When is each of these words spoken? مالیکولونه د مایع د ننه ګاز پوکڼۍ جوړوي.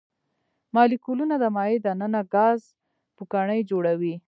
مالیکولونه 0.75 1.35
د 1.39 1.45
مایع 1.55 1.77
د 1.83 1.87
ننه 2.01 2.21
ګاز 2.33 2.59
پوکڼۍ 3.15 3.61
جوړوي. 3.71 4.15